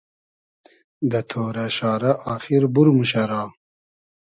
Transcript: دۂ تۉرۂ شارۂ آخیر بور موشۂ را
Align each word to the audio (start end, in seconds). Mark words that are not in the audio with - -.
دۂ 1.11 1.21
تۉرۂ 1.29 1.65
شارۂ 1.77 2.11
آخیر 2.33 2.61
بور 2.73 2.87
موشۂ 2.95 3.23
را 3.29 3.41